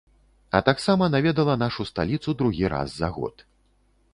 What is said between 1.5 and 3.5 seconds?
нашу сталіцу другі раз за год.